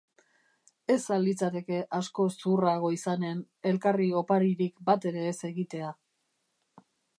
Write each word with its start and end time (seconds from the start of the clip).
Ez 0.93 1.01
al 1.15 1.27
litzateke 1.27 1.81
askoz 1.97 2.29
zuhurrago 2.31 2.91
izanen, 2.97 3.45
elkarri 3.73 4.09
oparirik 4.23 4.83
batere 4.91 5.29
ez 5.35 5.37
egitea. 5.53 5.95